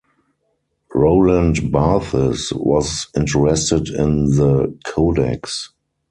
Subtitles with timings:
[0.95, 5.73] Roland Barthes was interested in the Codex.